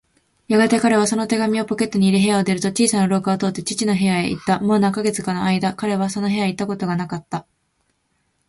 [0.47, 4.57] やがて彼はその手紙をポケットに入れ、部屋を出ると、小さな廊下を通って父の部屋へいった。
[4.59, 7.45] もう何カ月かのあいだ、彼はその部屋へいったことがなかった。